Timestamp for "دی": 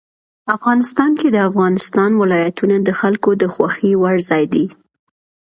4.53-4.65